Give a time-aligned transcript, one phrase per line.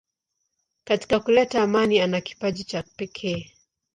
[0.83, 3.51] Katika kuleta amani ana kipaji cha pekee.